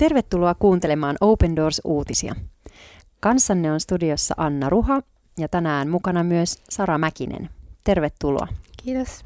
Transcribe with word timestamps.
Tervetuloa 0.00 0.54
kuuntelemaan 0.54 1.16
Open 1.20 1.56
Doors-uutisia. 1.56 2.34
Kanssanne 3.20 3.72
on 3.72 3.80
studiossa 3.80 4.34
Anna 4.36 4.70
Ruha 4.70 5.02
ja 5.38 5.48
tänään 5.48 5.88
mukana 5.88 6.24
myös 6.24 6.62
Sara 6.70 6.98
Mäkinen. 6.98 7.50
Tervetuloa. 7.84 8.48
Kiitos. 8.84 9.24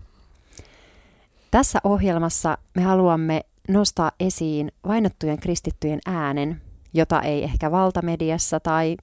Tässä 1.50 1.78
ohjelmassa 1.84 2.58
me 2.74 2.82
haluamme 2.82 3.40
nostaa 3.68 4.12
esiin 4.20 4.72
vainottujen 4.88 5.40
kristittyjen 5.40 5.98
äänen, 6.06 6.60
jota 6.94 7.22
ei 7.22 7.44
ehkä 7.44 7.70
valtamediassa 7.70 8.60
tai 8.60 8.96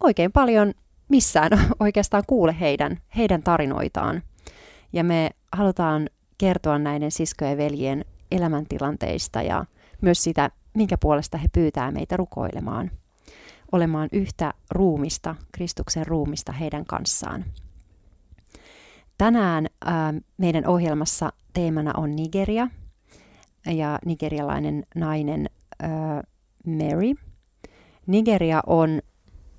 oikein 0.00 0.32
paljon 0.32 0.72
missään 1.08 1.50
oikeastaan 1.80 2.22
kuule 2.26 2.56
heidän, 2.60 2.98
heidän 3.16 3.42
tarinoitaan. 3.42 4.22
Ja 4.92 5.04
me 5.04 5.30
halutaan 5.52 6.08
kertoa 6.38 6.78
näiden 6.78 7.10
siskojen 7.10 7.58
veljien 7.58 8.04
elämäntilanteista 8.30 9.42
ja 9.42 9.64
myös 10.00 10.24
sitä, 10.24 10.50
minkä 10.74 10.98
puolesta 10.98 11.38
he 11.38 11.46
pyytää 11.52 11.90
meitä 11.90 12.16
rukoilemaan, 12.16 12.90
olemaan 13.72 14.08
yhtä 14.12 14.54
ruumista, 14.70 15.34
Kristuksen 15.52 16.06
ruumista 16.06 16.52
heidän 16.52 16.84
kanssaan. 16.84 17.44
Tänään 19.18 19.66
ää, 19.84 20.14
meidän 20.38 20.66
ohjelmassa 20.66 21.32
teemana 21.52 21.92
on 21.96 22.16
Nigeria 22.16 22.68
ja 23.66 23.98
nigerialainen 24.04 24.86
nainen 24.94 25.50
ää, 25.82 26.22
Mary. 26.66 27.14
Nigeria 28.06 28.60
on 28.66 29.02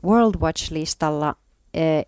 World 0.05 0.35
Watch-listalla 0.41 1.25
ää, 1.25 1.33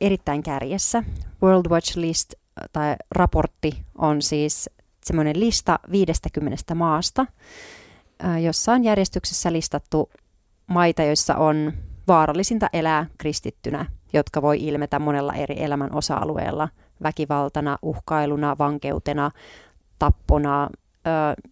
erittäin 0.01 0.43
kärjessä. 0.43 1.03
World 1.43 1.65
Watch-list 1.69 2.33
tai 2.73 2.95
raportti 3.11 3.71
on 3.97 4.21
siis 4.21 4.69
semmoinen 5.05 5.39
lista 5.39 5.79
50 5.91 6.75
maasta, 6.75 7.25
jossa 8.41 8.73
on 8.73 8.83
järjestyksessä 8.83 9.53
listattu 9.53 10.09
maita, 10.67 11.03
joissa 11.03 11.35
on 11.35 11.73
vaarallisinta 12.07 12.69
elää 12.73 13.05
kristittynä, 13.17 13.85
jotka 14.13 14.41
voi 14.41 14.57
ilmetä 14.59 14.99
monella 14.99 15.33
eri 15.33 15.63
elämän 15.63 15.95
osa-alueella 15.95 16.69
väkivaltana, 17.03 17.77
uhkailuna, 17.81 18.57
vankeutena, 18.59 19.31
tappona, 19.99 20.69
ö, 21.07 21.49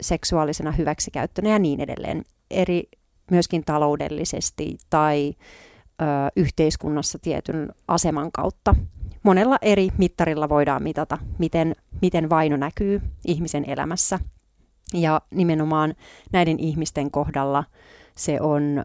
seksuaalisena 0.00 0.72
hyväksikäyttönä 0.72 1.48
ja 1.48 1.58
niin 1.58 1.80
edelleen. 1.80 2.24
Eri 2.50 2.84
myöskin 3.30 3.64
taloudellisesti 3.64 4.76
tai 4.90 5.34
ö, 6.02 6.04
yhteiskunnassa 6.36 7.18
tietyn 7.18 7.72
aseman 7.88 8.32
kautta. 8.32 8.74
Monella 9.22 9.58
eri 9.62 9.88
mittarilla 9.98 10.48
voidaan 10.48 10.82
mitata, 10.82 11.18
miten, 11.38 11.76
miten 12.02 12.30
vaino 12.30 12.56
näkyy 12.56 13.02
ihmisen 13.26 13.70
elämässä. 13.70 14.18
Ja 14.94 15.20
nimenomaan 15.30 15.94
näiden 16.32 16.58
ihmisten 16.58 17.10
kohdalla 17.10 17.64
se 18.14 18.40
on 18.40 18.78
ö, 18.78 18.82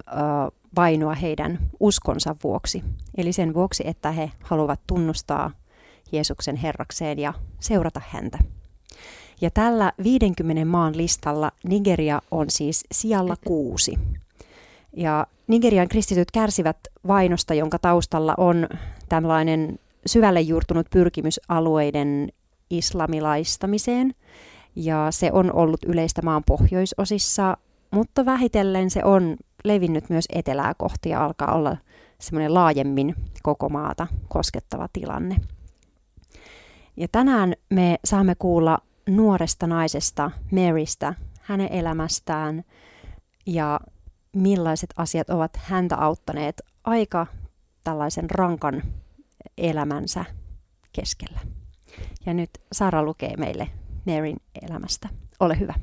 vainoa 0.76 1.14
heidän 1.14 1.60
uskonsa 1.80 2.36
vuoksi. 2.44 2.84
Eli 3.18 3.34
sen 3.34 3.54
vuoksi, 3.54 3.84
että 3.88 4.12
he 4.12 4.32
haluavat 4.44 4.80
tunnustaa 4.88 5.52
Jeesuksen 6.12 6.56
Herrakseen 6.56 7.20
ja 7.20 7.34
seurata 7.60 8.02
häntä. 8.10 8.38
Ja 9.42 9.50
tällä 9.52 9.94
50 10.04 10.66
maan 10.66 10.98
listalla 10.98 11.52
Nigeria 11.64 12.22
on 12.32 12.50
siis 12.50 12.84
sijalla 12.92 13.36
kuusi. 13.46 14.00
Ja 14.94 15.28
Nigerian 15.48 15.88
kristityt 15.88 16.32
kärsivät 16.32 16.78
vainosta, 17.08 17.54
jonka 17.54 17.80
taustalla 17.80 18.34
on 18.38 18.68
tällainen 19.10 19.80
syvälle 20.06 20.42
juurtunut 20.42 20.88
pyrkimys 20.90 21.40
alueiden 21.48 22.30
islamilaistamiseen. 22.70 24.16
Ja 24.82 25.08
se 25.12 25.30
on 25.34 25.54
ollut 25.54 25.84
yleistä 25.86 26.22
maan 26.22 26.44
pohjoisosissa, 26.44 27.58
mutta 27.92 28.26
vähitellen 28.26 28.90
se 28.90 29.04
on 29.04 29.38
levinnyt 29.64 30.10
myös 30.10 30.26
etelää 30.34 30.74
kohti 30.74 31.10
ja 31.10 31.26
alkaa 31.26 31.56
olla 31.56 31.78
semmoinen 32.20 32.54
laajemmin 32.54 33.16
koko 33.44 33.70
maata 33.70 34.08
koskettava 34.28 34.88
tilanne. 34.94 35.36
Ja 36.98 37.08
tänään 37.12 37.54
me 37.70 38.00
saamme 38.06 38.36
kuulla 38.36 38.78
nuoresta 39.10 39.68
naisesta, 39.68 40.32
Marystä, 40.52 41.14
hänen 41.42 41.72
elämästään 41.72 42.64
ja 43.46 43.80
millaiset 44.36 44.94
asiat 44.96 45.30
ovat 45.30 45.52
häntä 45.58 45.98
auttaneet 45.98 46.62
aika 46.84 47.28
tällaisen 47.84 48.30
rankan 48.30 48.84
elämänsä 49.58 50.26
keskellä. 50.94 51.40
Ja 52.26 52.34
nyt 52.34 52.50
Sara 52.72 53.04
lukee 53.04 53.38
meille 53.38 53.70
Maryn 54.10 54.38
elämästä. 54.62 55.10
Ole 55.40 55.60
hyvä. 55.60 55.74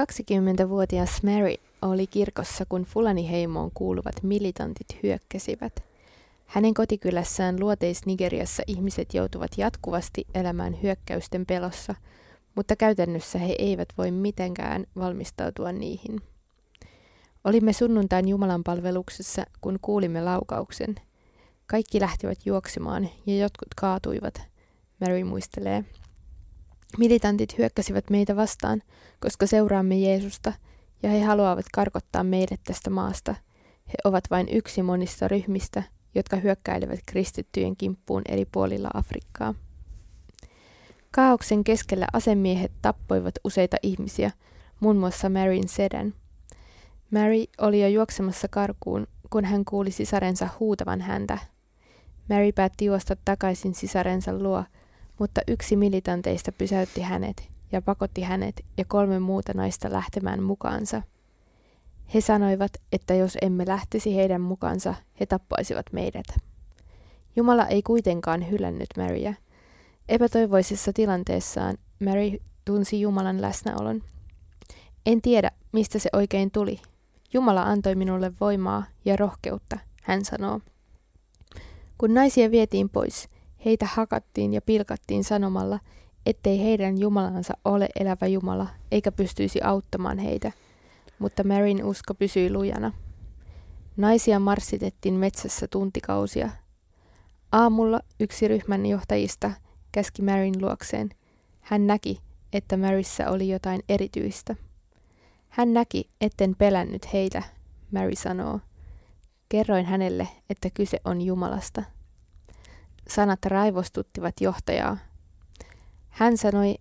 20-vuotias 0.00 1.22
Mary 1.22 1.54
oli 1.82 2.06
kirkossa, 2.06 2.64
kun 2.68 2.82
Fulani-heimoon 2.82 3.70
kuuluvat 3.74 4.22
militantit 4.22 4.86
hyökkäsivät. 5.02 5.84
Hänen 6.46 6.74
kotikylässään 6.74 7.60
luoteis-Nigeriassa 7.60 8.62
ihmiset 8.66 9.14
joutuvat 9.14 9.50
jatkuvasti 9.58 10.26
elämään 10.34 10.82
hyökkäysten 10.82 11.46
pelossa, 11.46 11.94
mutta 12.54 12.76
käytännössä 12.76 13.38
he 13.38 13.54
eivät 13.58 13.88
voi 13.98 14.10
mitenkään 14.10 14.86
valmistautua 14.96 15.72
niihin. 15.72 16.20
Olimme 17.44 17.72
sunnuntain 17.72 18.28
Jumalan 18.28 18.64
palveluksessa, 18.64 19.44
kun 19.60 19.78
kuulimme 19.82 20.20
laukauksen. 20.20 20.94
Kaikki 21.66 22.00
lähtivät 22.00 22.38
juoksemaan 22.46 23.08
ja 23.26 23.36
jotkut 23.36 23.74
kaatuivat, 23.76 24.51
Mary 25.02 25.24
muistelee. 25.24 25.84
Militantit 26.98 27.58
hyökkäsivät 27.58 28.10
meitä 28.10 28.36
vastaan, 28.36 28.82
koska 29.20 29.46
seuraamme 29.46 29.98
Jeesusta 29.98 30.52
ja 31.02 31.10
he 31.10 31.22
haluavat 31.22 31.64
karkottaa 31.74 32.24
meidät 32.24 32.60
tästä 32.64 32.90
maasta. 32.90 33.34
He 33.88 33.94
ovat 34.04 34.24
vain 34.30 34.48
yksi 34.48 34.82
monista 34.82 35.28
ryhmistä, 35.28 35.82
jotka 36.14 36.36
hyökkäilevät 36.36 37.00
kristittyjen 37.06 37.76
kimppuun 37.76 38.22
eri 38.28 38.44
puolilla 38.44 38.90
Afrikkaa. 38.94 39.54
Kaauksen 41.10 41.64
keskellä 41.64 42.06
asemiehet 42.12 42.72
tappoivat 42.82 43.34
useita 43.44 43.76
ihmisiä, 43.82 44.30
muun 44.80 44.96
muassa 44.96 45.28
Maryn 45.28 45.68
sedan. 45.68 46.14
Mary 47.10 47.44
oli 47.58 47.82
jo 47.82 47.88
juoksemassa 47.88 48.48
karkuun, 48.48 49.06
kun 49.30 49.44
hän 49.44 49.64
kuuli 49.64 49.90
sisarensa 49.90 50.48
huutavan 50.60 51.00
häntä. 51.00 51.38
Mary 52.28 52.52
päätti 52.52 52.84
juosta 52.84 53.16
takaisin 53.24 53.74
sisarensa 53.74 54.38
luo, 54.38 54.64
mutta 55.22 55.40
yksi 55.48 55.76
militanteista 55.76 56.52
pysäytti 56.52 57.00
hänet 57.00 57.48
ja 57.72 57.82
pakotti 57.82 58.22
hänet 58.22 58.64
ja 58.78 58.84
kolme 58.84 59.18
muuta 59.18 59.52
naista 59.54 59.92
lähtemään 59.92 60.42
mukaansa. 60.42 61.02
He 62.14 62.20
sanoivat, 62.20 62.72
että 62.92 63.14
jos 63.14 63.38
emme 63.42 63.64
lähtisi 63.66 64.16
heidän 64.16 64.40
mukaansa, 64.40 64.94
he 65.20 65.26
tappaisivat 65.26 65.86
meidät. 65.92 66.24
Jumala 67.36 67.66
ei 67.66 67.82
kuitenkaan 67.82 68.50
hylännyt 68.50 68.88
Maryä. 68.96 69.34
Epätoivoisessa 70.08 70.92
tilanteessaan 70.92 71.78
Mary 72.04 72.38
tunsi 72.64 73.00
Jumalan 73.00 73.40
läsnäolon. 73.40 74.02
En 75.06 75.22
tiedä, 75.22 75.50
mistä 75.72 75.98
se 75.98 76.08
oikein 76.12 76.50
tuli. 76.50 76.80
Jumala 77.32 77.62
antoi 77.62 77.94
minulle 77.94 78.32
voimaa 78.40 78.84
ja 79.04 79.16
rohkeutta, 79.16 79.78
hän 80.02 80.24
sanoo. 80.24 80.60
Kun 81.98 82.14
naisia 82.14 82.50
vietiin 82.50 82.88
pois, 82.88 83.31
heitä 83.64 83.86
hakattiin 83.86 84.54
ja 84.54 84.62
pilkattiin 84.62 85.24
sanomalla, 85.24 85.80
ettei 86.26 86.62
heidän 86.62 86.98
Jumalansa 86.98 87.54
ole 87.64 87.88
elävä 88.00 88.26
Jumala, 88.26 88.66
eikä 88.90 89.12
pystyisi 89.12 89.60
auttamaan 89.62 90.18
heitä– 90.18 90.52
mutta 91.22 91.44
Maryn 91.44 91.84
usko 91.84 92.14
pysyi 92.14 92.52
lujana. 92.52 92.92
Naisia 93.96 94.38
marssitettiin 94.38 95.14
metsässä 95.14 95.68
tuntikausia. 95.68 96.50
Aamulla 97.52 98.00
yksi 98.20 98.48
ryhmän 98.48 98.86
johtajista 98.86 99.50
käski 99.92 100.22
Maryn 100.22 100.54
luokseen. 100.60 101.10
Hän 101.60 101.86
näki, 101.86 102.20
että 102.52 102.76
Maryssä 102.76 103.30
oli 103.30 103.48
jotain 103.48 103.82
erityistä. 103.88 104.56
Hän 105.48 105.72
näki, 105.72 106.10
etten 106.20 106.54
pelännyt 106.56 107.12
heitä, 107.12 107.42
Mary 107.90 108.16
sanoo. 108.16 108.60
Kerroin 109.48 109.86
hänelle, 109.86 110.28
että 110.50 110.70
kyse 110.74 111.00
on 111.04 111.22
Jumalasta. 111.22 111.82
Sanat 113.08 113.44
raivostuttivat 113.44 114.34
johtajaa. 114.40 114.96
Hän 116.08 116.36
sanoi, 116.36 116.74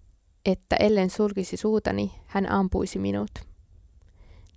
että 0.46 0.76
ellen 0.76 1.10
sulkisi 1.10 1.58
suutani, 1.58 2.12
hän 2.26 2.52
ampuisi 2.52 3.00
minut. 3.00 3.32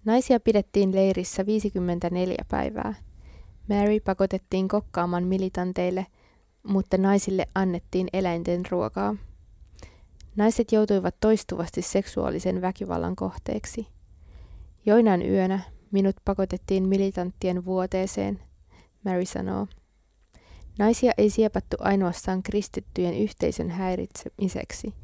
Naisia 0.04 0.40
pidettiin 0.40 0.94
leirissä 0.94 1.46
54 1.46 2.44
päivää. 2.48 2.94
Mary 3.68 4.00
pakotettiin 4.00 4.68
kokkaamaan 4.68 5.24
militanteille, 5.24 6.06
mutta 6.62 6.98
naisille 6.98 7.46
annettiin 7.54 8.08
eläinten 8.12 8.62
ruokaa. 8.70 9.16
Naiset 10.36 10.72
joutuivat 10.72 11.16
toistuvasti 11.20 11.82
seksuaalisen 11.82 12.62
väkivallan 12.62 13.16
kohteeksi. 13.16 13.86
Joinain 14.86 15.30
yönä 15.30 15.60
minut 15.90 16.16
pakotettiin 16.24 16.88
militanttien 16.88 17.64
vuoteeseen, 17.64 18.40
Mary 19.04 19.24
sanoo. 19.24 19.66
Naisia 20.78 21.12
ei 21.18 21.30
siepattu 21.30 21.76
ainoastaan 21.80 22.42
kristittyjen 22.42 23.14
yhteisön 23.14 23.70
häiritsemiseksi. 23.70 24.94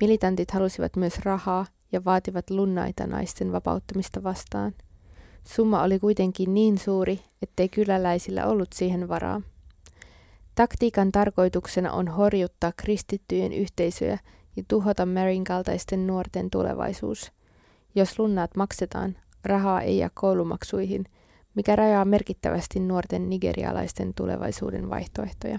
Militantit 0.00 0.50
halusivat 0.50 0.96
myös 0.96 1.18
rahaa 1.18 1.66
ja 1.92 2.04
vaativat 2.04 2.50
lunnaita 2.50 3.06
naisten 3.06 3.52
vapauttamista 3.52 4.22
vastaan. 4.22 4.74
Summa 5.44 5.82
oli 5.82 5.98
kuitenkin 5.98 6.54
niin 6.54 6.78
suuri, 6.78 7.20
ettei 7.42 7.68
kyläläisillä 7.68 8.46
ollut 8.46 8.72
siihen 8.72 9.08
varaa. 9.08 9.42
Taktiikan 10.54 11.12
tarkoituksena 11.12 11.92
on 11.92 12.08
horjuttaa 12.08 12.72
kristittyjen 12.76 13.52
yhteisöjä 13.52 14.18
ja 14.56 14.62
tuhota 14.68 15.06
Maryn 15.06 15.44
kaltaisten 15.44 16.06
nuorten 16.06 16.50
tulevaisuus. 16.50 17.32
Jos 17.94 18.18
lunnaat 18.18 18.56
maksetaan, 18.56 19.16
rahaa 19.44 19.80
ei 19.80 19.98
jää 19.98 20.10
koulumaksuihin, 20.14 21.04
mikä 21.54 21.76
rajaa 21.76 22.04
merkittävästi 22.04 22.80
nuorten 22.80 23.30
nigerialaisten 23.30 24.14
tulevaisuuden 24.14 24.90
vaihtoehtoja. 24.90 25.58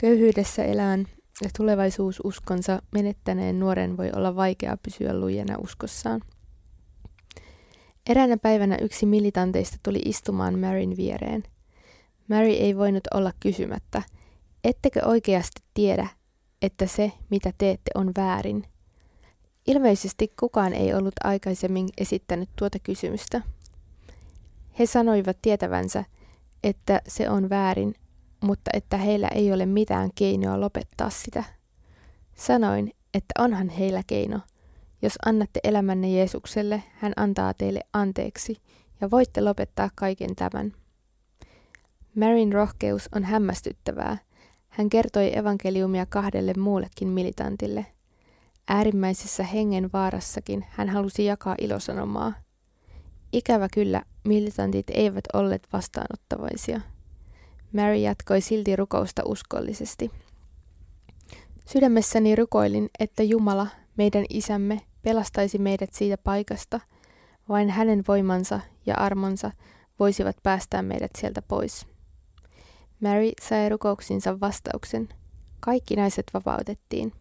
Köyhyydessä 0.00 0.64
elään 0.64 1.06
ja 1.42 1.50
tulevaisuususkonsa 1.56 2.82
menettäneen 2.92 3.58
nuoren 3.60 3.96
voi 3.96 4.10
olla 4.16 4.36
vaikea 4.36 4.76
pysyä 4.82 5.20
lujena 5.20 5.58
uskossaan. 5.58 6.20
Eräänä 8.08 8.36
päivänä 8.36 8.76
yksi 8.82 9.06
militanteista 9.06 9.76
tuli 9.82 9.98
istumaan 10.04 10.58
Maryn 10.58 10.96
viereen. 10.96 11.42
Mary 12.28 12.48
ei 12.48 12.76
voinut 12.76 13.02
olla 13.14 13.32
kysymättä, 13.40 14.02
ettekö 14.64 15.06
oikeasti 15.06 15.62
tiedä, 15.74 16.08
että 16.62 16.86
se, 16.86 17.12
mitä 17.30 17.52
teette, 17.58 17.90
on 17.94 18.12
väärin? 18.16 18.64
Ilmeisesti 19.66 20.32
kukaan 20.40 20.72
ei 20.72 20.94
ollut 20.94 21.14
aikaisemmin 21.24 21.88
esittänyt 21.98 22.48
tuota 22.58 22.78
kysymystä. 22.78 23.42
He 24.78 24.86
sanoivat 24.86 25.38
tietävänsä, 25.42 26.04
että 26.62 27.02
se 27.08 27.30
on 27.30 27.50
väärin, 27.50 27.94
mutta 28.40 28.70
että 28.74 28.96
heillä 28.96 29.28
ei 29.28 29.52
ole 29.52 29.66
mitään 29.66 30.10
keinoa 30.14 30.60
lopettaa 30.60 31.10
sitä. 31.10 31.44
Sanoin, 32.34 32.92
että 33.14 33.42
onhan 33.42 33.68
heillä 33.68 34.02
keino. 34.06 34.40
Jos 35.02 35.12
annatte 35.26 35.60
elämänne 35.64 36.10
Jeesukselle, 36.10 36.82
hän 36.94 37.12
antaa 37.16 37.54
teille 37.54 37.80
anteeksi 37.92 38.56
ja 39.00 39.10
voitte 39.10 39.40
lopettaa 39.40 39.90
kaiken 39.94 40.36
tämän. 40.36 40.72
Marin 42.14 42.52
rohkeus 42.52 43.08
on 43.14 43.24
hämmästyttävää. 43.24 44.18
Hän 44.68 44.88
kertoi 44.88 45.38
evankeliumia 45.38 46.06
kahdelle 46.06 46.54
muullekin 46.58 47.08
militantille. 47.08 47.86
Äärimmäisessä 48.68 49.42
hengen 49.42 49.90
vaarassakin 49.92 50.66
hän 50.68 50.88
halusi 50.88 51.24
jakaa 51.24 51.54
ilosanomaa. 51.60 52.32
Ikävä 53.32 53.68
kyllä, 53.74 54.02
militantit 54.24 54.90
eivät 54.90 55.24
olleet 55.34 55.68
vastaanottavaisia. 55.72 56.80
Mary 57.72 57.96
jatkoi 57.96 58.40
silti 58.40 58.76
rukousta 58.76 59.22
uskollisesti. 59.24 60.10
Sydämessäni 61.66 62.36
rukoilin, 62.36 62.90
että 62.98 63.22
Jumala, 63.22 63.66
meidän 63.96 64.24
isämme, 64.30 64.80
pelastaisi 65.02 65.58
meidät 65.58 65.92
siitä 65.92 66.18
paikasta, 66.18 66.80
vain 67.48 67.70
hänen 67.70 68.04
voimansa 68.08 68.60
ja 68.86 68.94
armonsa 68.94 69.50
voisivat 69.98 70.36
päästää 70.42 70.82
meidät 70.82 71.10
sieltä 71.18 71.42
pois. 71.42 71.86
Mary 73.00 73.30
sai 73.42 73.68
rukouksinsa 73.68 74.40
vastauksen. 74.40 75.08
Kaikki 75.60 75.96
naiset 75.96 76.26
vapautettiin. 76.34 77.12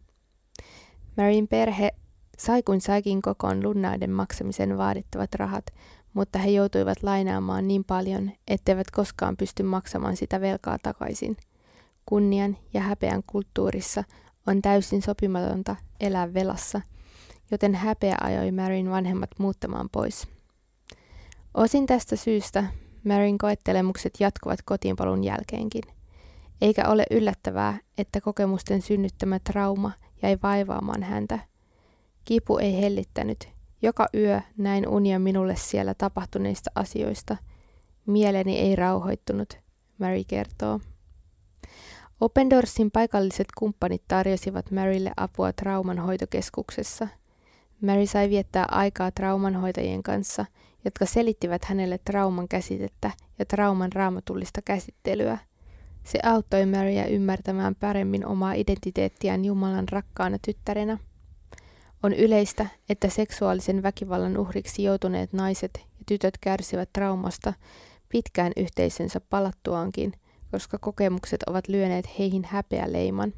Maryn 1.18 1.48
perhe 1.48 1.92
sai 2.38 2.64
kuin 2.64 2.82
saikin 2.82 3.22
kokoon 3.22 3.64
lunnaiden 3.64 4.12
maksamisen 4.12 4.78
vaadittavat 4.78 5.36
rahat, 5.36 5.66
mutta 6.14 6.40
he 6.40 6.50
joutuivat 6.50 7.04
lainaamaan 7.04 7.68
niin 7.68 7.84
paljon, 7.84 8.32
etteivät 8.48 8.92
koskaan 8.92 9.38
pysty 9.38 9.64
maksamaan 9.64 10.18
sitä 10.18 10.42
velkaa 10.42 10.78
takaisin. 10.84 11.38
Kunnian 12.06 12.58
ja 12.74 12.82
häpeän 12.82 13.24
kulttuurissa 13.28 14.04
on 14.48 14.62
täysin 14.62 15.02
sopimatonta 15.02 15.76
elää 16.00 16.34
velassa, 16.34 16.82
joten 17.52 17.76
häpeä 17.76 18.16
ajoi 18.22 18.52
Maryn 18.52 18.90
vanhemmat 18.90 19.30
muuttamaan 19.38 19.90
pois. 19.92 20.28
Osin 21.54 21.86
tästä 21.86 22.16
syystä 22.16 22.64
Maryn 23.04 23.38
koettelemukset 23.38 24.14
jatkuvat 24.20 24.60
kotiinpalun 24.66 25.24
jälkeenkin. 25.24 25.84
Eikä 26.62 26.90
ole 26.90 27.06
yllättävää, 27.12 27.78
että 27.98 28.22
kokemusten 28.22 28.82
synnyttämä 28.82 29.40
trauma 29.40 29.92
jäi 30.22 30.38
vaivaamaan 30.44 31.04
häntä. 31.04 31.40
Kipu 32.28 32.58
ei 32.58 32.82
hellittänyt. 32.82 33.50
Joka 33.82 34.08
yö 34.14 34.42
näin 34.58 34.88
unia 34.88 35.20
minulle 35.20 35.56
siellä 35.56 35.94
tapahtuneista 35.94 36.72
asioista. 36.76 37.38
Mieleni 38.06 38.60
ei 38.60 38.76
rauhoittunut, 38.76 39.58
Mary 39.98 40.24
kertoo. 40.28 40.80
Opendorsin 42.22 42.92
paikalliset 42.92 43.48
kumppanit 43.58 44.02
tarjosivat 44.08 44.72
Marylle 44.72 45.12
apua 45.18 45.54
traumanhoitokeskuksessa. 45.54 47.08
Mary 47.82 48.06
sai 48.06 48.30
viettää 48.30 48.66
aikaa 48.72 49.12
traumanhoitajien 49.12 50.04
kanssa– 50.04 50.46
jotka 50.88 51.06
selittivät 51.06 51.66
hänelle 51.66 51.98
trauman 51.98 52.48
käsitettä 52.48 53.12
ja 53.40 53.46
trauman 53.46 53.92
raamatullista 53.92 54.62
käsittelyä. 54.62 55.38
Se 56.04 56.20
auttoi 56.24 56.66
Marya 56.66 57.06
ymmärtämään 57.06 57.76
paremmin 57.76 58.26
omaa 58.26 58.54
identiteettiään 58.54 59.46
Jumalan 59.46 59.90
rakkaana 59.90 60.38
tyttärenä. 60.46 60.98
On 62.04 62.14
yleistä, 62.14 62.66
että 62.90 63.10
seksuaalisen 63.10 63.84
väkivallan 63.84 64.38
uhriksi 64.38 64.84
joutuneet 64.84 65.34
naiset 65.34 65.72
ja 65.76 66.04
tytöt 66.06 66.38
kärsivät 66.42 66.90
traumasta 66.94 67.54
pitkään 68.10 68.52
yhteisönsä 68.58 69.20
palattuaankin, 69.20 70.14
koska 70.52 70.78
kokemukset 70.78 71.44
ovat 71.44 71.68
lyöneet 71.68 72.20
heihin 72.20 72.44
häpeäleiman. 72.46 73.34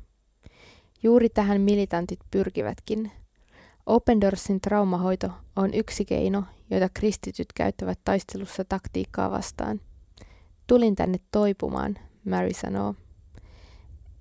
Juuri 1.03 1.29
tähän 1.29 1.61
militantit 1.61 2.19
pyrkivätkin. 2.31 3.11
Open 3.85 4.21
Doorsin 4.21 4.61
traumahoito 4.61 5.31
on 5.55 5.73
yksi 5.73 6.05
keino, 6.05 6.43
joita 6.69 6.89
kristityt 6.93 7.53
käyttävät 7.55 7.99
taistelussa 8.03 8.65
taktiikkaa 8.65 9.31
vastaan. 9.31 9.81
Tulin 10.67 10.95
tänne 10.95 11.17
toipumaan, 11.31 11.95
Mary 12.25 12.53
sanoo. 12.53 12.95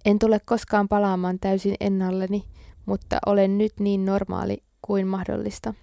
En 0.04 0.18
tule 0.18 0.40
koskaan 0.44 0.88
palaamaan 0.88 1.38
täysin 1.38 1.74
ennalleni, 1.80 2.44
mutta 2.88 3.18
olen 3.26 3.58
nyt 3.58 3.72
niin 3.80 4.04
normaali 4.04 4.62
kuin 4.82 5.06
mahdollista. 5.06 5.74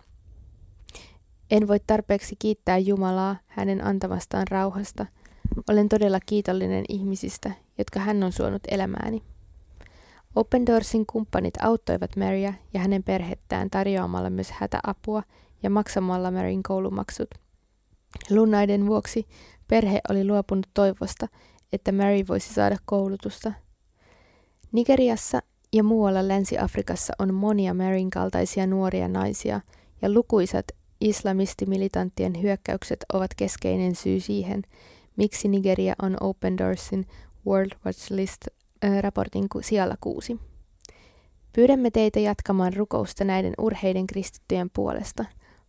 En 1.52 1.68
voi 1.68 1.80
tarpeeksi 1.88 2.36
kiittää 2.40 2.78
Jumalaa 2.78 3.36
hänen 3.46 3.88
antamastaan 3.88 4.48
rauhasta. 4.52 5.06
Olen 5.70 5.90
todella 5.90 6.20
kiitollinen 6.26 6.86
ihmisistä, 6.90 7.52
jotka 7.78 8.00
hän 8.00 8.24
on 8.24 8.32
suonut 8.32 8.62
elämääni. 8.68 9.24
Open 10.36 10.66
Doorsin 10.66 11.06
kumppanit 11.06 11.54
auttoivat 11.62 12.16
Marya 12.16 12.54
ja 12.74 12.80
hänen 12.80 13.04
perhettään 13.04 13.70
tarjoamalla 13.70 14.30
myös 14.30 14.52
hätäapua 14.52 15.24
ja 15.64 15.70
maksamalla 15.70 16.32
Maryn 16.32 16.64
koulumaksut. 16.64 17.30
Lunnaiden 18.30 18.88
vuoksi 18.88 19.28
perhe 19.68 20.00
oli 20.10 20.28
luopunut 20.28 20.68
toivosta, 20.74 21.28
että 21.74 21.92
Mary 21.92 22.24
voisi 22.28 22.54
saada 22.54 22.78
koulutusta. 22.86 23.52
Nigeriassa 24.72 25.42
ja 25.76 25.84
muualla 25.84 26.28
Länsi-Afrikassa 26.28 27.14
on 27.20 27.34
monia 27.34 27.74
Maryn 27.74 28.10
kaltaisia 28.10 28.68
nuoria 28.68 29.08
naisia, 29.08 29.62
ja 30.02 30.14
lukuisat 30.14 30.66
islamistimilitanttien 31.02 32.42
hyökkäykset 32.42 33.06
ovat 33.14 33.32
keskeinen 33.38 33.96
syy 33.96 34.20
siihen, 34.20 34.62
miksi 35.16 35.48
Nigeria 35.48 35.96
on 36.02 36.18
Open 36.22 36.58
Doorsin 36.58 37.08
World 37.48 37.72
Watch 37.86 38.12
List 38.12 38.48
raportin 39.02 39.48
sijalla 39.62 39.96
kuusi. 40.02 40.40
Pyydämme 41.54 41.92
teitä 41.92 42.20
jatkamaan 42.20 42.74
rukousta 42.74 43.24
näiden 43.24 43.54
urheiden 43.58 44.08
kristittyjen 44.08 44.70
puolesta. 44.70 45.26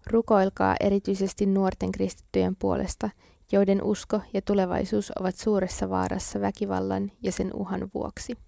Rukoilkaa 0.07 0.77
erityisesti 0.81 1.47
nuorten 1.47 1.93
kristittyjen 1.93 2.57
puolesta, 2.57 3.11
joiden 3.53 3.83
usko 3.83 4.21
ja 4.33 4.43
tulevaisuus 4.43 5.13
ovat 5.21 5.37
suuressa 5.37 5.91
vaarassa 5.91 6.41
väkivallan 6.41 7.13
ja 7.23 7.33
sen 7.33 7.51
uhan 7.55 7.91
vuoksi. 7.95 8.46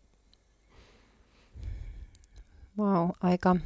Wow, 2.79 3.11
aika 3.23 3.57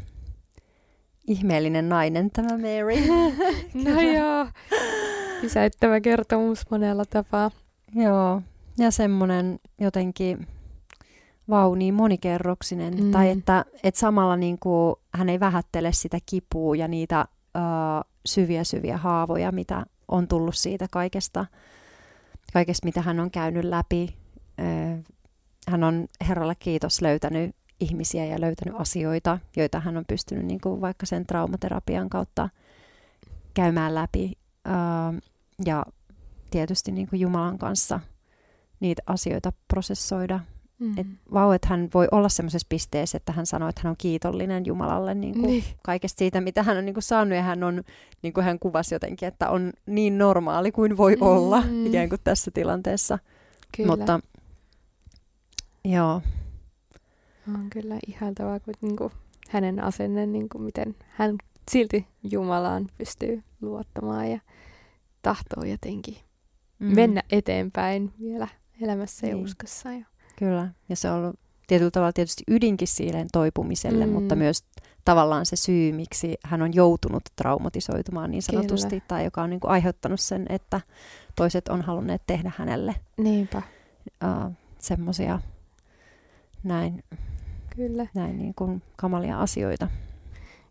ihmeellinen 1.26 1.88
nainen 1.88 2.30
tämä 2.30 2.48
Mary. 2.48 2.96
no 3.84 4.00
joo, 4.00 4.46
pysäyttävä 5.40 6.00
kertomus 6.00 6.70
monella 6.70 7.04
tapaa. 7.04 7.50
Joo, 7.94 8.42
ja 8.78 8.90
semmoinen 8.90 9.60
jotenkin 9.80 10.46
vau, 11.50 11.74
niin 11.74 11.94
monikerroksinen. 11.94 13.04
Mm. 13.04 13.10
Tai 13.10 13.30
että, 13.30 13.64
että 13.82 14.00
samalla 14.00 14.36
niin 14.36 14.58
kuin, 14.58 14.96
hän 15.14 15.28
ei 15.28 15.40
vähättele 15.40 15.92
sitä 15.92 16.18
kipua 16.26 16.76
ja 16.76 16.88
niitä 16.88 17.24
uh, 17.56 18.10
syviä 18.26 18.64
syviä 18.64 18.96
haavoja, 18.96 19.52
mitä 19.52 19.84
on 20.08 20.28
tullut 20.28 20.56
siitä 20.56 20.86
kaikesta, 20.90 21.46
kaikesta 22.52 22.84
mitä 22.84 23.02
hän 23.02 23.20
on 23.20 23.30
käynyt 23.30 23.64
läpi. 23.64 24.16
Uh, 24.60 25.04
hän 25.68 25.84
on 25.84 26.06
Herralle 26.28 26.54
kiitos 26.54 27.02
löytänyt 27.02 27.56
ihmisiä 27.82 28.24
ja 28.24 28.40
löytänyt 28.40 28.80
asioita, 28.80 29.38
joita 29.56 29.80
hän 29.80 29.96
on 29.96 30.04
pystynyt 30.08 30.44
niin 30.44 30.60
kuin 30.60 30.80
vaikka 30.80 31.06
sen 31.06 31.26
traumaterapian 31.26 32.10
kautta 32.10 32.48
käymään 33.54 33.94
läpi. 33.94 34.32
Uh, 34.68 35.20
ja 35.64 35.84
tietysti 36.50 36.92
niin 36.92 37.08
kuin 37.08 37.20
Jumalan 37.20 37.58
kanssa 37.58 38.00
niitä 38.80 39.02
asioita 39.06 39.52
prosessoida 39.68 40.40
Mm. 40.82 40.98
Et 40.98 41.06
vau, 41.32 41.52
että 41.52 41.68
hän 41.68 41.88
voi 41.94 42.08
olla 42.10 42.28
semmoisessa 42.28 42.66
pisteessä, 42.68 43.16
että 43.16 43.32
hän 43.32 43.46
sanoo, 43.46 43.68
että 43.68 43.80
hän 43.84 43.90
on 43.90 43.96
kiitollinen 43.98 44.66
Jumalalle 44.66 45.14
niin 45.14 45.34
kuin 45.34 45.46
niin. 45.46 45.64
kaikesta 45.82 46.18
siitä, 46.18 46.40
mitä 46.40 46.62
hän 46.62 46.76
on 46.76 46.84
niin 46.84 46.94
kuin 46.94 47.02
saanut. 47.02 47.36
Ja 47.36 47.42
hän, 47.42 47.64
on, 47.64 47.82
niin 48.22 48.32
kuin 48.32 48.44
hän 48.44 48.58
kuvasi 48.58 48.94
jotenkin, 48.94 49.28
että 49.28 49.50
on 49.50 49.72
niin 49.86 50.18
normaali 50.18 50.72
kuin 50.72 50.96
voi 50.96 51.16
mm. 51.16 51.22
olla 51.22 51.62
ikään 51.84 52.08
kuin 52.08 52.20
tässä 52.24 52.50
tilanteessa. 52.50 53.18
Kyllä. 53.76 53.96
Mutta 53.96 54.20
joo. 55.84 56.22
On 57.48 57.70
kyllä 57.70 57.98
ihaltavaa, 58.06 58.60
kun 58.60 58.74
niin 58.80 58.96
kuin 58.96 59.12
hänen 59.48 59.84
asenne, 59.84 60.26
niin 60.26 60.48
kuin 60.48 60.62
miten 60.62 60.94
hän 61.08 61.36
silti 61.70 62.06
Jumalaan 62.30 62.86
pystyy 62.98 63.42
luottamaan 63.60 64.30
ja 64.30 64.40
tahtoo 65.22 65.64
jotenkin 65.64 66.16
mm. 66.78 66.94
mennä 66.94 67.22
eteenpäin 67.30 68.12
vielä 68.20 68.48
elämässä 68.80 69.26
niin. 69.26 69.36
ja 69.36 69.44
uskossa. 69.44 69.92
Ja 69.92 70.04
Kyllä, 70.36 70.68
ja 70.88 70.96
se 70.96 71.10
on 71.10 71.18
ollut 71.18 71.40
tietyllä 71.66 71.90
tavalla 71.90 72.12
tietysti 72.12 72.42
ydinkin 72.48 72.88
siihen 72.88 73.26
toipumiselle, 73.32 74.06
mm. 74.06 74.12
mutta 74.12 74.36
myös 74.36 74.64
tavallaan 75.04 75.46
se 75.46 75.56
syy, 75.56 75.92
miksi 75.92 76.36
hän 76.44 76.62
on 76.62 76.74
joutunut 76.74 77.22
traumatisoitumaan 77.36 78.30
niin 78.30 78.42
sanotusti, 78.42 78.88
Kyllä. 78.88 79.04
tai 79.08 79.24
joka 79.24 79.42
on 79.42 79.50
niin 79.50 79.60
kuin 79.60 79.70
aiheuttanut 79.70 80.20
sen, 80.20 80.46
että 80.48 80.80
toiset 81.36 81.68
on 81.68 81.82
halunneet 81.82 82.22
tehdä 82.26 82.52
hänelle 82.56 82.94
Niinpä. 83.16 83.62
Uh, 84.24 84.52
semmoisia 84.78 85.38
näin, 86.62 87.04
Kyllä. 87.76 88.06
näin 88.14 88.38
niin 88.38 88.54
kuin 88.54 88.82
kamalia 88.96 89.40
asioita. 89.40 89.88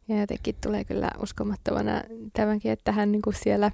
Ja 0.08 0.20
jotenkin 0.20 0.55
tulee 0.63 0.86
kyllä 0.86 1.12
uskomattomana 1.20 2.03
tämänkin, 2.34 2.72
että 2.72 2.91
hän 2.91 3.12
niin 3.12 3.22
kuin 3.22 3.36
siellä 3.36 3.72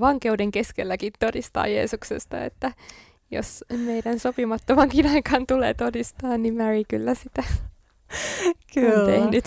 vankeuden 0.00 0.50
keskelläkin 0.50 1.12
todistaa 1.18 1.66
Jeesuksesta, 1.66 2.44
että 2.44 2.72
jos 3.30 3.64
meidän 3.86 4.18
sopimattomankin 4.18 5.06
aikaan 5.06 5.46
tulee 5.46 5.74
todistaa, 5.74 6.38
niin 6.38 6.56
Mary 6.56 6.82
kyllä 6.88 7.14
sitä 7.14 7.44
kyllä, 8.74 9.00
on 9.00 9.06
tehnyt. 9.06 9.44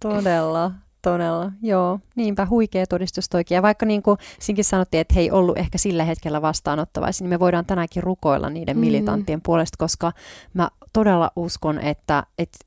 Todella, 0.00 0.72
todella. 1.10 1.52
Joo, 1.62 2.00
niinpä 2.16 2.46
huikea 2.50 2.86
todistus 2.86 3.28
toikin. 3.28 3.54
Ja 3.54 3.62
vaikka 3.62 3.86
niin 3.86 4.02
kuin 4.02 4.18
sinkin 4.38 4.64
sanottiin, 4.64 5.00
että 5.00 5.14
he 5.14 5.20
ei 5.20 5.30
ollut 5.30 5.58
ehkä 5.58 5.78
sillä 5.78 6.04
hetkellä 6.04 6.42
vastaanottavaisia, 6.42 7.24
niin 7.24 7.30
me 7.30 7.40
voidaan 7.40 7.66
tänäänkin 7.66 8.02
rukoilla 8.02 8.50
niiden 8.50 8.76
mm. 8.76 8.80
militanttien 8.80 9.40
puolesta, 9.42 9.76
koska 9.78 10.12
mä 10.54 10.68
todella 10.92 11.30
uskon, 11.36 11.78
että, 11.78 12.26
että 12.38 12.58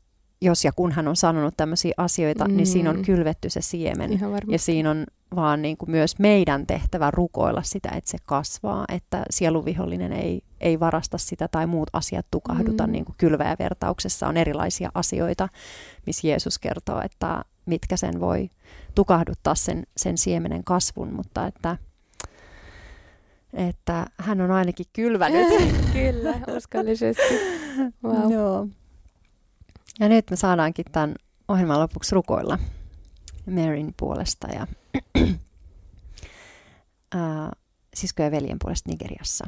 jos 0.42 0.66
ja 0.66 0.72
kun 0.72 0.92
hän 0.92 1.08
on 1.08 1.16
sanonut 1.16 1.54
tämmöisiä 1.58 1.94
asioita, 1.98 2.48
mm. 2.48 2.58
niin 2.58 2.68
siinä 2.68 2.90
on 2.90 2.96
mm. 2.96 3.02
kylvetty 3.02 3.50
se 3.50 3.62
siemen. 3.62 4.20
Ja 4.48 4.60
siinä 4.60 4.92
on 4.92 5.06
vaan 5.36 5.62
niin 5.62 5.78
kuin 5.78 5.92
myös 5.92 6.20
meidän 6.20 6.68
tehtävä 6.68 7.12
rukoilla 7.12 7.62
sitä, 7.64 7.90
että 7.90 8.12
se 8.12 8.18
kasvaa, 8.26 8.86
että 8.90 9.24
sieluvihollinen 9.30 10.14
ei, 10.14 10.42
ei 10.62 10.80
varasta 10.80 11.18
sitä 11.18 11.48
tai 11.48 11.68
muut 11.68 11.90
asiat 11.94 12.26
tukahduta. 12.32 12.88
Mm. 12.88 12.92
Niin 12.92 13.06
kuin 13.06 13.16
kylväjävertauksessa 13.18 14.28
on 14.28 14.38
erilaisia 14.38 14.92
asioita, 14.94 15.50
missä 16.06 16.28
Jeesus 16.28 16.60
kertoo, 16.60 17.02
että 17.02 17.44
mitkä 17.66 17.98
sen 17.98 18.20
voi 18.20 18.50
tukahduttaa 18.96 19.56
sen, 19.56 19.84
sen 19.98 20.18
siemenen 20.18 20.64
kasvun, 20.64 21.14
mutta 21.14 21.48
että, 21.48 21.78
että 23.54 24.06
hän 24.18 24.42
on 24.42 24.52
ainakin 24.52 24.86
kylvänyt. 24.94 25.48
Kyllä, 25.94 26.34
uskollisesti. 26.58 27.24
Wow. 28.04 28.32
Joo. 28.32 28.68
Ja 30.00 30.10
nyt 30.10 30.30
me 30.30 30.36
saadaankin 30.36 30.86
tämän 30.92 31.16
ohjelman 31.48 31.80
lopuksi 31.80 32.16
rukoilla 32.16 32.60
Maryn 33.46 33.94
puolesta 33.98 34.48
ja 34.48 34.68
äh, 37.16 37.52
sisko 37.94 38.24
ja 38.24 38.32
veljen 38.32 38.58
puolesta 38.60 38.90
Nigeriassa. 38.90 39.48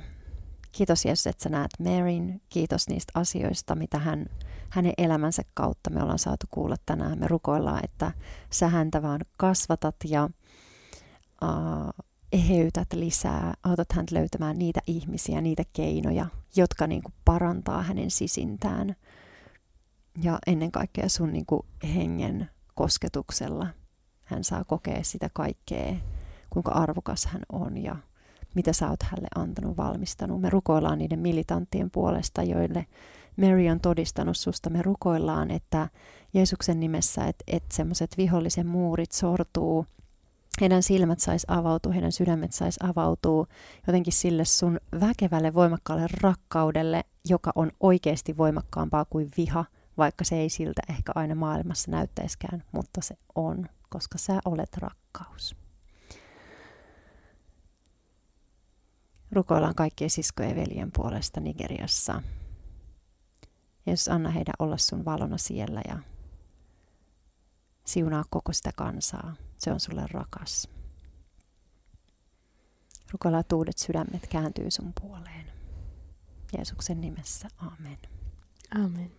Kiitos 0.71 1.05
Jeesus, 1.05 1.27
että 1.27 1.43
sä 1.43 1.49
näet 1.49 1.71
Maryn. 1.79 2.41
Kiitos 2.49 2.89
niistä 2.89 3.11
asioista, 3.15 3.75
mitä 3.75 3.99
hän, 3.99 4.25
hänen 4.69 4.93
elämänsä 4.97 5.43
kautta 5.53 5.89
me 5.89 6.01
ollaan 6.03 6.19
saatu 6.19 6.45
kuulla 6.51 6.75
tänään. 6.85 7.19
Me 7.19 7.27
rukoillaan, 7.27 7.81
että 7.83 8.11
sä 8.49 8.67
häntä 8.67 9.01
vaan 9.01 9.21
kasvatat 9.37 9.95
ja 10.07 10.29
uh, 11.43 12.05
eheytät 12.31 12.93
lisää, 12.93 13.53
autat 13.63 13.91
häntä 13.91 14.15
löytämään 14.15 14.59
niitä 14.59 14.79
ihmisiä, 14.87 15.41
niitä 15.41 15.63
keinoja, 15.73 16.25
jotka 16.55 16.87
niin 16.87 17.03
kuin 17.03 17.13
parantaa 17.25 17.81
hänen 17.81 18.11
sisintään. 18.11 18.95
Ja 20.23 20.39
ennen 20.47 20.71
kaikkea 20.71 21.09
sun 21.09 21.33
niin 21.33 21.45
kuin 21.45 21.65
hengen 21.95 22.49
kosketuksella 22.75 23.67
hän 24.25 24.43
saa 24.43 24.63
kokea 24.63 25.03
sitä 25.03 25.29
kaikkea, 25.33 25.93
kuinka 26.49 26.71
arvokas 26.71 27.25
hän 27.25 27.41
on 27.51 27.77
ja 27.77 27.95
mitä 28.55 28.73
sä 28.73 28.89
oot 28.89 29.03
hänelle 29.03 29.27
antanut, 29.35 29.77
valmistanut. 29.77 30.41
Me 30.41 30.49
rukoillaan 30.49 30.97
niiden 30.97 31.19
militanttien 31.19 31.91
puolesta, 31.91 32.43
joille 32.43 32.85
Mary 33.37 33.67
on 33.67 33.79
todistanut 33.79 34.37
susta. 34.37 34.69
Me 34.69 34.81
rukoillaan, 34.81 35.51
että 35.51 35.89
Jeesuksen 36.33 36.79
nimessä, 36.79 37.27
että, 37.27 37.43
että 37.47 37.75
semmoiset 37.75 38.17
vihollisen 38.17 38.67
muurit 38.67 39.11
sortuu, 39.11 39.85
heidän 40.61 40.83
silmät 40.83 41.19
sais 41.19 41.45
avautua, 41.47 41.93
heidän 41.93 42.11
sydämet 42.11 42.51
sais 42.53 42.77
avautua 42.83 43.47
jotenkin 43.87 44.13
sille 44.13 44.45
sun 44.45 44.79
väkevälle, 44.99 45.53
voimakkaalle 45.53 46.07
rakkaudelle, 46.21 47.03
joka 47.29 47.51
on 47.55 47.71
oikeasti 47.79 48.37
voimakkaampaa 48.37 49.05
kuin 49.05 49.29
viha, 49.37 49.65
vaikka 50.01 50.23
se 50.23 50.35
ei 50.35 50.49
siltä 50.49 50.81
ehkä 50.89 51.11
aina 51.15 51.35
maailmassa 51.35 51.91
näyttäiskään, 51.91 52.63
mutta 52.71 53.01
se 53.01 53.15
on 53.35 53.69
koska 53.91 54.17
sä 54.17 54.39
olet 54.45 54.77
rakkaus. 54.77 55.55
Rukoillaan 59.31 59.75
kaikkien 59.75 60.09
siskojen 60.09 60.49
ja 60.49 60.55
veljen 60.55 60.91
puolesta 60.91 61.39
Nigeriassa. 61.39 62.23
Jeesus, 63.85 64.07
anna 64.07 64.29
heidän 64.29 64.53
olla 64.59 64.77
sun 64.77 65.05
valona 65.05 65.37
siellä 65.37 65.81
ja 65.87 65.97
siunaa 67.85 68.23
koko 68.29 68.53
sitä 68.53 68.71
kansaa. 68.75 69.35
Se 69.57 69.71
on 69.71 69.79
sulle 69.79 70.07
rakas. 70.11 70.69
Rukoillaan, 73.11 73.41
että 73.41 73.55
uudet 73.55 73.77
sydämet 73.77 74.27
kääntyy 74.29 74.71
sun 74.71 74.93
puoleen. 75.01 75.51
Jeesuksen 76.57 77.01
nimessä, 77.01 77.47
amen. 77.57 77.97
Amen. 78.75 79.11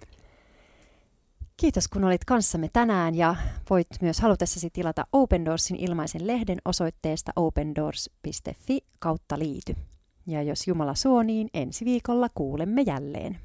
Kiitos 1.63 1.89
kun 1.89 2.05
olit 2.05 2.25
kanssamme 2.25 2.69
tänään 2.73 3.15
ja 3.15 3.37
voit 3.71 3.87
myös 4.01 4.21
halutessasi 4.21 4.71
tilata 4.71 5.07
Open 5.13 5.45
Doorsin 5.45 5.77
ilmaisen 5.77 6.27
lehden 6.27 6.59
osoitteesta 6.65 7.33
opendoors.fi 7.37 8.79
kautta 8.99 9.39
liity. 9.39 9.75
Ja 10.27 10.43
jos 10.43 10.69
Jumala 10.69 10.95
suo, 10.95 11.23
niin 11.23 11.49
ensi 11.55 11.85
viikolla 11.85 12.29
kuulemme 12.35 12.83
jälleen. 12.83 13.39